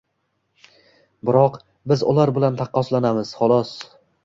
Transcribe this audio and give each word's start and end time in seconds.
Biroq, 1.31 1.59
biz 1.93 2.05
ular 2.15 2.33
bilan 2.39 2.59
taqqoslanamiz, 2.65 3.37
xolos 3.45 3.79